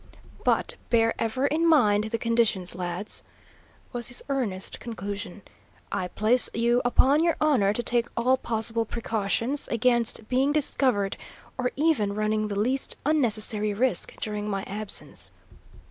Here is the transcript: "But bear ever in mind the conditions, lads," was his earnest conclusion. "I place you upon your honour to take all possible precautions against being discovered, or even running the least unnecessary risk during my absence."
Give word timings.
"But 0.43 0.77
bear 0.89 1.13
ever 1.19 1.45
in 1.45 1.67
mind 1.67 2.05
the 2.05 2.17
conditions, 2.17 2.73
lads," 2.73 3.21
was 3.93 4.07
his 4.07 4.23
earnest 4.29 4.79
conclusion. 4.79 5.43
"I 5.91 6.07
place 6.07 6.49
you 6.55 6.81
upon 6.83 7.23
your 7.23 7.35
honour 7.39 7.71
to 7.71 7.83
take 7.83 8.07
all 8.17 8.35
possible 8.35 8.83
precautions 8.83 9.67
against 9.67 10.27
being 10.27 10.51
discovered, 10.51 11.17
or 11.55 11.71
even 11.75 12.15
running 12.15 12.47
the 12.47 12.59
least 12.59 12.95
unnecessary 13.05 13.75
risk 13.75 14.15
during 14.19 14.49
my 14.49 14.63
absence." 14.63 15.31